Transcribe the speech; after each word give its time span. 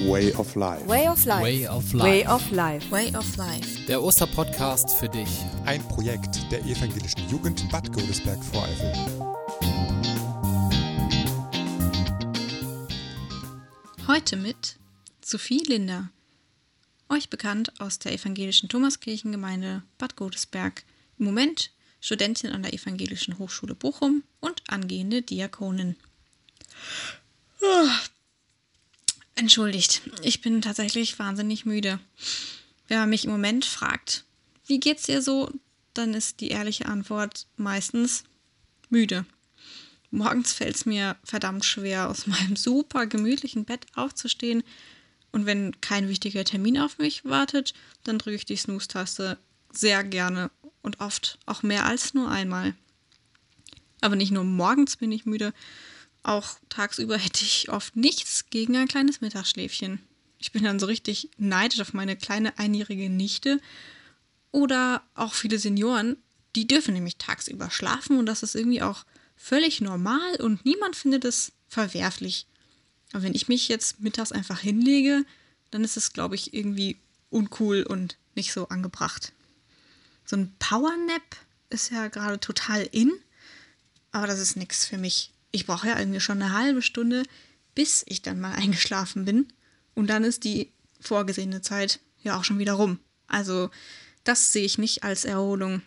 Way 0.00 0.32
of 0.34 0.56
Life. 0.56 0.86
Way 0.88 1.06
of 1.06 1.24
Life. 1.26 1.42
Way 1.42 1.68
of 1.68 1.92
Life. 1.92 2.04
Way 2.04 2.26
of 2.26 2.50
Life. 2.50 2.90
Way 2.90 3.14
of 3.14 3.36
Life. 3.36 3.86
Der 3.86 4.02
Osterpodcast 4.02 4.90
für 4.94 5.08
dich. 5.08 5.28
Ein 5.64 5.86
Projekt 5.86 6.50
der 6.50 6.64
evangelischen 6.64 7.28
Jugend 7.28 7.70
Bad 7.70 7.92
Godesberg 7.92 8.42
Voreifel. 8.42 8.92
Heute 14.08 14.36
mit 14.36 14.76
Sophie 15.24 15.62
Linder, 15.68 16.10
euch 17.08 17.28
bekannt 17.28 17.80
aus 17.80 17.98
der 17.98 18.12
evangelischen 18.12 18.68
Thomaskirchengemeinde 18.68 19.82
Bad 19.98 20.16
Godesberg, 20.16 20.84
im 21.18 21.26
Moment 21.26 21.70
Studentin 22.00 22.50
an 22.50 22.62
der 22.62 22.72
Evangelischen 22.72 23.38
Hochschule 23.38 23.74
Bochum 23.74 24.24
und 24.40 24.62
angehende 24.68 25.22
Diakonin. 25.22 25.96
Entschuldigt, 29.42 30.02
ich 30.22 30.40
bin 30.40 30.62
tatsächlich 30.62 31.18
wahnsinnig 31.18 31.66
müde. 31.66 31.98
Wenn 32.86 33.00
man 33.00 33.08
mich 33.08 33.24
im 33.24 33.32
Moment 33.32 33.64
fragt, 33.64 34.22
wie 34.68 34.78
geht's 34.78 35.02
dir 35.02 35.20
so, 35.20 35.50
dann 35.94 36.14
ist 36.14 36.38
die 36.38 36.50
ehrliche 36.50 36.86
Antwort 36.86 37.48
meistens 37.56 38.22
müde. 38.88 39.26
Morgens 40.12 40.52
fällt 40.52 40.76
es 40.76 40.86
mir 40.86 41.16
verdammt 41.24 41.64
schwer, 41.64 42.08
aus 42.08 42.26
meinem 42.28 42.54
super 42.54 43.08
gemütlichen 43.08 43.64
Bett 43.64 43.84
aufzustehen. 43.96 44.62
Und 45.32 45.44
wenn 45.44 45.80
kein 45.80 46.08
wichtiger 46.08 46.44
Termin 46.44 46.78
auf 46.78 46.98
mich 46.98 47.24
wartet, 47.24 47.74
dann 48.04 48.18
drücke 48.18 48.36
ich 48.36 48.46
die 48.46 48.54
Snooze-Taste 48.54 49.38
sehr 49.72 50.04
gerne 50.04 50.52
und 50.82 51.00
oft 51.00 51.40
auch 51.46 51.64
mehr 51.64 51.84
als 51.86 52.14
nur 52.14 52.30
einmal. 52.30 52.76
Aber 54.02 54.14
nicht 54.14 54.30
nur 54.30 54.44
morgens 54.44 54.98
bin 54.98 55.10
ich 55.10 55.26
müde, 55.26 55.52
auch 56.22 56.56
tagsüber 56.68 57.18
hätte 57.18 57.44
ich 57.44 57.68
oft 57.70 57.96
nichts 57.96 58.46
gegen 58.50 58.76
ein 58.76 58.88
kleines 58.88 59.20
Mittagsschläfchen. 59.20 60.00
Ich 60.38 60.52
bin 60.52 60.64
dann 60.64 60.78
so 60.78 60.86
richtig 60.86 61.30
neidisch 61.36 61.80
auf 61.80 61.92
meine 61.94 62.16
kleine 62.16 62.58
einjährige 62.58 63.10
Nichte 63.10 63.60
oder 64.50 65.02
auch 65.14 65.34
viele 65.34 65.58
Senioren, 65.58 66.16
die 66.54 66.66
dürfen 66.66 66.94
nämlich 66.94 67.16
tagsüber 67.16 67.70
schlafen 67.70 68.18
und 68.18 68.26
das 68.26 68.42
ist 68.42 68.54
irgendwie 68.54 68.82
auch 68.82 69.04
völlig 69.36 69.80
normal 69.80 70.36
und 70.40 70.64
niemand 70.64 70.96
findet 70.96 71.24
es 71.24 71.52
verwerflich. 71.68 72.46
Aber 73.12 73.22
wenn 73.22 73.34
ich 73.34 73.48
mich 73.48 73.68
jetzt 73.68 74.00
mittags 74.00 74.32
einfach 74.32 74.60
hinlege, 74.60 75.24
dann 75.70 75.84
ist 75.84 75.96
es, 75.96 76.12
glaube 76.12 76.34
ich, 76.34 76.54
irgendwie 76.54 76.98
uncool 77.30 77.82
und 77.82 78.16
nicht 78.34 78.52
so 78.52 78.68
angebracht. 78.68 79.32
So 80.24 80.36
ein 80.36 80.54
Powernap 80.58 81.22
ist 81.70 81.90
ja 81.90 82.08
gerade 82.08 82.38
total 82.38 82.88
in, 82.92 83.12
aber 84.12 84.26
das 84.26 84.38
ist 84.38 84.56
nichts 84.56 84.84
für 84.84 84.98
mich 84.98 85.32
ich 85.52 85.66
brauche 85.66 85.86
ja 85.86 85.98
irgendwie 85.98 86.20
schon 86.20 86.42
eine 86.42 86.52
halbe 86.52 86.82
Stunde, 86.82 87.22
bis 87.74 88.04
ich 88.08 88.22
dann 88.22 88.40
mal 88.40 88.52
eingeschlafen 88.56 89.24
bin. 89.24 89.48
Und 89.94 90.08
dann 90.08 90.24
ist 90.24 90.44
die 90.44 90.72
vorgesehene 91.00 91.62
Zeit 91.62 92.00
ja 92.22 92.38
auch 92.38 92.44
schon 92.44 92.58
wieder 92.58 92.74
rum. 92.74 92.98
Also 93.26 93.70
das 94.24 94.52
sehe 94.52 94.64
ich 94.64 94.78
nicht 94.78 95.04
als 95.04 95.24
Erholung. 95.24 95.82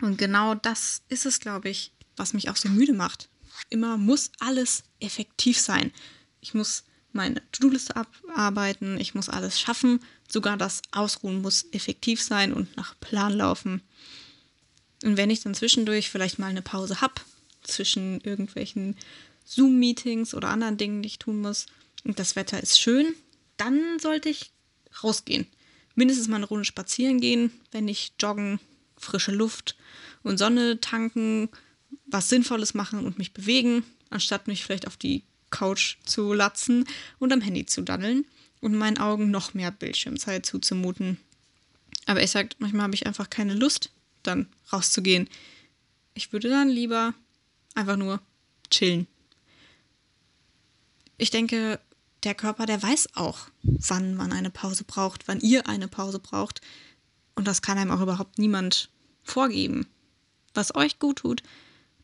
Und 0.00 0.18
genau 0.18 0.54
das 0.54 1.02
ist 1.08 1.24
es, 1.26 1.40
glaube 1.40 1.68
ich, 1.68 1.92
was 2.16 2.32
mich 2.32 2.50
auch 2.50 2.56
so 2.56 2.68
müde 2.68 2.92
macht. 2.92 3.28
Immer 3.70 3.96
muss 3.96 4.32
alles 4.40 4.84
effektiv 5.00 5.58
sein. 5.58 5.92
Ich 6.40 6.54
muss 6.54 6.84
meine 7.12 7.40
To-Do-Liste 7.52 7.94
abarbeiten, 7.96 8.98
ich 8.98 9.14
muss 9.14 9.28
alles 9.28 9.60
schaffen, 9.60 10.00
sogar 10.28 10.56
das 10.56 10.82
Ausruhen 10.90 11.42
muss 11.42 11.64
effektiv 11.72 12.20
sein 12.20 12.52
und 12.52 12.76
nach 12.76 12.98
Plan 12.98 13.32
laufen. 13.32 13.82
Und 15.04 15.16
wenn 15.16 15.30
ich 15.30 15.40
dann 15.40 15.54
zwischendurch 15.54 16.10
vielleicht 16.10 16.38
mal 16.38 16.48
eine 16.48 16.62
Pause 16.62 17.00
habe, 17.00 17.14
zwischen 17.64 18.20
irgendwelchen 18.20 18.96
Zoom-Meetings 19.44 20.34
oder 20.34 20.48
anderen 20.48 20.76
Dingen, 20.76 21.02
die 21.02 21.08
ich 21.08 21.18
tun 21.18 21.40
muss, 21.40 21.66
und 22.04 22.18
das 22.18 22.36
Wetter 22.36 22.62
ist 22.62 22.78
schön, 22.78 23.14
dann 23.56 23.98
sollte 23.98 24.28
ich 24.28 24.50
rausgehen. 25.02 25.46
Mindestens 25.94 26.28
mal 26.28 26.36
eine 26.36 26.46
Runde 26.46 26.64
spazieren 26.64 27.20
gehen, 27.20 27.50
wenn 27.72 27.88
ich 27.88 28.12
joggen, 28.20 28.60
frische 28.96 29.32
Luft 29.32 29.76
und 30.22 30.38
Sonne 30.38 30.80
tanken, 30.80 31.48
was 32.06 32.28
Sinnvolles 32.28 32.74
machen 32.74 33.04
und 33.04 33.18
mich 33.18 33.32
bewegen, 33.32 33.84
anstatt 34.10 34.48
mich 34.48 34.64
vielleicht 34.64 34.86
auf 34.86 34.96
die 34.96 35.22
Couch 35.50 35.96
zu 36.04 36.32
latzen 36.32 36.86
und 37.18 37.32
am 37.32 37.40
Handy 37.40 37.64
zu 37.66 37.82
daddeln 37.82 38.26
und 38.60 38.74
meinen 38.74 38.98
Augen 38.98 39.30
noch 39.30 39.54
mehr 39.54 39.70
Bildschirmzeit 39.70 40.44
zuzumuten. 40.44 41.18
Aber 42.06 42.22
ich 42.22 42.30
sag, 42.30 42.56
manchmal 42.58 42.84
habe 42.84 42.94
ich 42.94 43.06
einfach 43.06 43.30
keine 43.30 43.54
Lust, 43.54 43.90
dann 44.22 44.48
rauszugehen. 44.72 45.28
Ich 46.14 46.32
würde 46.32 46.48
dann 46.48 46.68
lieber 46.68 47.14
einfach 47.74 47.96
nur 47.96 48.20
chillen. 48.70 49.06
Ich 51.16 51.30
denke, 51.30 51.80
der 52.24 52.34
Körper, 52.34 52.66
der 52.66 52.82
weiß 52.82 53.10
auch, 53.14 53.48
wann 53.62 54.14
man 54.14 54.32
eine 54.32 54.50
Pause 54.50 54.84
braucht, 54.84 55.28
wann 55.28 55.40
ihr 55.40 55.68
eine 55.68 55.88
Pause 55.88 56.18
braucht. 56.18 56.60
Und 57.34 57.46
das 57.46 57.62
kann 57.62 57.78
einem 57.78 57.90
auch 57.90 58.00
überhaupt 58.00 58.38
niemand 58.38 58.90
vorgeben. 59.22 59.86
Was 60.54 60.74
euch 60.74 60.98
gut 60.98 61.18
tut, 61.18 61.42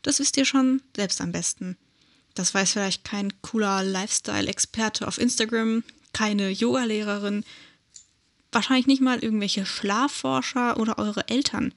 das 0.01 0.19
wisst 0.19 0.37
ihr 0.37 0.45
schon 0.45 0.81
selbst 0.95 1.21
am 1.21 1.31
besten. 1.31 1.77
Das 2.33 2.53
weiß 2.53 2.71
vielleicht 2.73 3.03
kein 3.03 3.33
cooler 3.41 3.83
Lifestyle-Experte 3.83 5.07
auf 5.07 5.17
Instagram, 5.17 5.83
keine 6.13 6.49
Yogalehrerin, 6.49 7.43
wahrscheinlich 8.51 8.87
nicht 8.87 9.01
mal 9.01 9.19
irgendwelche 9.19 9.65
Schlafforscher 9.65 10.77
oder 10.77 10.97
eure 10.97 11.27
Eltern. 11.27 11.73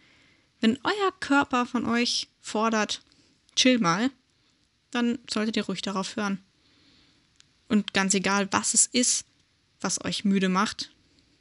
Wenn 0.61 0.79
euer 0.85 1.13
Körper 1.21 1.67
von 1.67 1.87
euch 1.87 2.29
fordert, 2.41 3.03
chill 3.57 3.79
mal, 3.79 4.11
dann 4.91 5.19
solltet 5.31 5.57
ihr 5.57 5.65
ruhig 5.65 5.83
darauf 5.83 6.17
hören. 6.17 6.39
Und 7.69 7.95
ganz 7.95 8.15
egal, 8.15 8.49
was 8.53 8.75
es 8.75 8.87
ist, 8.87 9.27
was 9.81 10.05
euch 10.05 10.25
müde 10.25 10.49
macht, 10.49 10.91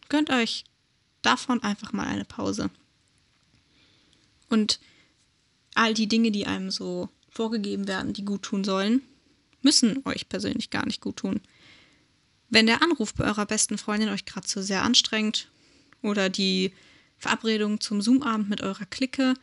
gönnt 0.09 0.29
euch 0.29 0.66
davon 1.22 1.62
einfach 1.63 1.94
mal 1.94 2.07
eine 2.07 2.25
Pause. 2.25 2.69
Und 4.50 4.79
all 5.75 5.94
die 5.94 6.07
Dinge, 6.07 6.31
die 6.31 6.46
einem 6.46 6.72
so 6.72 7.09
vorgegeben 7.29 7.88
werden, 7.88 8.13
die 8.13 8.25
gut 8.25 8.44
tun 8.44 8.63
sollen, 8.63 9.02
müssen 9.62 10.06
euch 10.06 10.29
persönlich 10.29 10.69
gar 10.69 10.85
nicht 10.85 11.02
gut 11.02 11.18
tun. 11.18 11.41
Wenn 12.50 12.68
der 12.68 12.84
Anruf 12.84 13.13
bei 13.16 13.25
eurer 13.25 13.46
besten 13.46 13.78
Freundin 13.78 14.09
euch 14.09 14.25
gerade 14.25 14.46
zu 14.46 14.62
sehr 14.62 14.84
anstrengt 14.84 15.50
oder 16.02 16.29
die 16.29 16.73
Verabredung 17.18 17.79
zum 17.79 18.02
Zoom-Abend 18.02 18.50
mit 18.50 18.62
eurer 18.62 18.85
Clique 18.85 19.34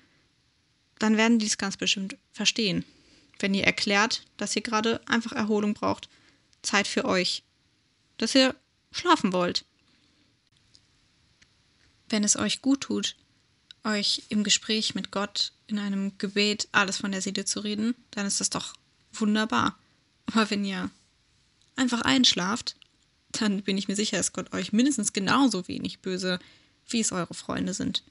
dann 1.01 1.17
werden 1.17 1.41
die 1.41 1.47
es 1.47 1.59
ganz 1.59 1.77
bestimmt 1.77 2.17
verstehen. 2.33 2.85
Wenn 3.41 3.55
ihr 3.55 3.65
erklärt, 3.65 4.23
dass 4.37 4.55
ihr 4.55 4.63
gerade 4.63 5.01
einfach 5.09 5.33
Erholung 5.33 5.75
braucht, 5.75 6.09
Zeit 6.63 6.87
für 6.87 7.05
euch, 7.05 7.43
dass 8.19 8.35
ihr 8.35 8.55
schlafen 8.93 9.33
wollt. 9.33 9.65
Wenn 12.09 12.23
es 12.23 12.37
euch 12.37 12.61
gut 12.61 12.83
tut, 12.83 13.17
euch 13.83 14.25
im 14.29 14.45
Gespräch 14.45 14.95
mit 14.95 15.11
Gott 15.11 15.53
in 15.67 15.79
einem 15.79 16.19
Gebet 16.19 16.69
alles 16.73 16.99
von 16.99 17.13
der 17.13 17.23
Seele 17.23 17.47
zu 17.47 17.61
reden, 17.61 17.95
dann 18.11 18.27
ist 18.27 18.41
das 18.41 18.51
doch 18.51 18.75
wunderbar. 19.13 19.79
Aber 20.27 20.51
wenn 20.51 20.65
ihr 20.65 20.91
einfach 21.77 22.03
einschlaft, 22.03 22.77
dann 23.33 23.63
bin 23.63 23.79
ich 23.79 23.89
mir 23.89 23.97
sicher, 23.97 24.21
ist 24.21 24.33
Gott 24.33 24.53
euch 24.53 24.73
mindestens 24.73 25.13
genauso 25.13 25.67
wenig 25.67 26.01
böse, 26.01 26.41
wie 26.89 27.01
es 27.01 27.13
eure 27.13 27.33
Freunde 27.33 27.73
sind. 27.73 28.03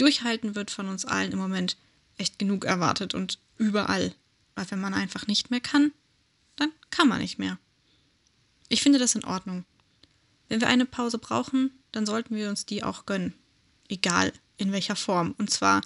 Durchhalten 0.00 0.54
wird 0.54 0.70
von 0.70 0.88
uns 0.88 1.04
allen 1.04 1.32
im 1.32 1.38
Moment 1.38 1.76
echt 2.16 2.38
genug 2.38 2.64
erwartet 2.64 3.14
und 3.14 3.38
überall. 3.58 4.14
Weil 4.54 4.70
wenn 4.70 4.80
man 4.80 4.94
einfach 4.94 5.26
nicht 5.26 5.50
mehr 5.50 5.60
kann, 5.60 5.92
dann 6.56 6.72
kann 6.90 7.08
man 7.08 7.20
nicht 7.20 7.38
mehr. 7.38 7.58
Ich 8.68 8.82
finde 8.82 8.98
das 8.98 9.14
in 9.14 9.24
Ordnung. 9.24 9.64
Wenn 10.48 10.60
wir 10.60 10.68
eine 10.68 10.86
Pause 10.86 11.18
brauchen, 11.18 11.70
dann 11.92 12.06
sollten 12.06 12.34
wir 12.34 12.48
uns 12.48 12.66
die 12.66 12.82
auch 12.82 13.04
gönnen. 13.04 13.34
Egal 13.88 14.32
in 14.56 14.72
welcher 14.72 14.96
Form. 14.96 15.34
Und 15.38 15.50
zwar 15.50 15.82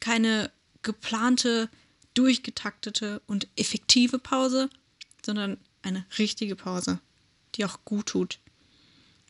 keine 0.00 0.50
geplante, 0.82 1.68
durchgetaktete 2.14 3.20
und 3.26 3.46
effektive 3.56 4.18
Pause, 4.18 4.70
sondern 5.24 5.58
eine 5.82 6.04
richtige 6.18 6.56
Pause, 6.56 6.98
die 7.54 7.64
auch 7.64 7.84
gut 7.84 8.06
tut. 8.06 8.38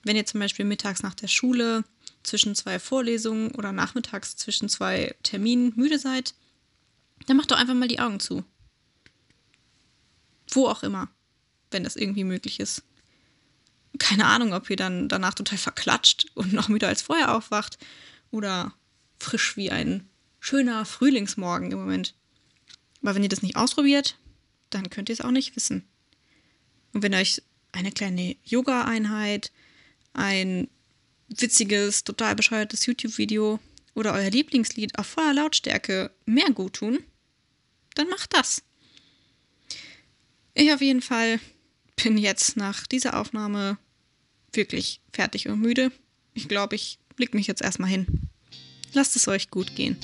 Wenn 0.05 0.17
ihr 0.17 0.27
zum 0.27 0.41
Beispiel 0.41 0.65
mittags 0.65 1.03
nach 1.03 1.15
der 1.15 1.29
Schule 1.29 1.85
zwischen 2.23 2.55
zwei 2.55 2.79
Vorlesungen 2.79 3.53
oder 3.53 3.73
nachmittags 3.73 4.37
zwischen 4.37 4.69
zwei 4.69 5.15
Terminen 5.23 5.73
müde 5.77 5.99
seid, 5.99 6.35
dann 7.27 7.37
macht 7.37 7.51
doch 7.51 7.57
einfach 7.57 7.75
mal 7.75 7.89
die 7.89 8.01
Augen 8.01 8.21
zu. 8.21 8.45
Wo 10.51 10.67
auch 10.67 10.83
immer, 10.83 11.09
wenn 11.71 11.85
das 11.85 11.97
irgendwie 11.97 12.25
möglich 12.25 12.61
ist. 12.61 12.83
Keine 13.99 14.27
Ahnung, 14.27 14.53
ob 14.53 14.71
ihr 14.71 14.77
dann 14.77 15.09
danach 15.09 15.35
total 15.35 15.59
verklatscht 15.59 16.27
und 16.35 16.53
noch 16.53 16.69
müde 16.69 16.89
als 16.89 17.03
vorher 17.03 17.35
aufwacht 17.35 17.79
oder 18.31 18.73
frisch 19.19 19.57
wie 19.57 19.71
ein 19.71 20.09
schöner 20.41 20.85
Frühlingsmorgen 20.85 21.73
im 21.73 21.79
Moment. 21.79 22.15
Aber 23.03 23.15
wenn 23.15 23.23
ihr 23.23 23.29
das 23.29 23.43
nicht 23.43 23.57
ausprobiert, 23.57 24.17
dann 24.71 24.91
könnt 24.91 25.09
ihr 25.09 25.15
es 25.15 25.21
auch 25.21 25.31
nicht 25.31 25.57
wissen. 25.57 25.87
Und 26.93 27.03
wenn 27.03 27.15
euch 27.15 27.43
eine 27.73 27.93
kleine 27.93 28.37
Yoga-Einheit, 28.45 29.53
ein 30.13 30.69
witziges, 31.31 32.05
total 32.05 32.35
bescheuertes 32.35 32.87
YouTube-Video 32.87 33.61
oder 33.95 34.13
euer 34.13 34.31
Lieblingslied 34.31 34.99
auf 34.99 35.07
voller 35.07 35.35
Lautstärke 35.35 36.11
mehr 36.27 36.51
gut 36.53 36.75
tun, 36.75 36.99
dann 37.95 38.09
macht 38.09 38.35
das. 38.35 38.63
Ich 40.55 40.73
auf 40.73 40.81
jeden 40.81 41.03
Fall 41.03 41.41
bin 42.03 42.19
jetzt 42.19 42.57
nach 42.57 42.87
dieser 42.87 43.19
Aufnahme 43.19 43.79
wirklich 44.53 45.01
fertig 45.13 45.49
und 45.49 45.61
müde. 45.61 45.93
Ich 46.35 46.49
glaube, 46.49 46.77
ich 46.77 46.99
leg 47.17 47.35
mich 47.35 47.47
jetzt 47.47 47.63
erstmal 47.63 47.91
hin. 47.91 48.07
Lasst 48.93 49.17
es 49.17 49.29
euch 49.29 49.51
gut 49.51 49.75
gehen. 49.77 49.97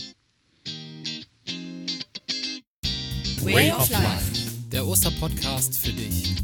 Way 3.41 3.73
of 3.73 3.89
Life. 3.91 4.33
Der 4.73 4.87
Osterpodcast 4.87 5.79
für 5.79 5.93
dich. 5.93 6.35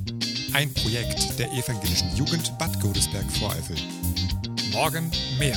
Ein 0.52 0.72
Projekt 0.74 1.38
der 1.38 1.50
evangelischen 1.52 2.14
Jugend 2.16 2.56
Bad 2.58 2.80
Godesberg 2.80 3.30
Voreifel. 3.32 3.76
Morgen 4.72 5.10
mehr. 5.38 5.56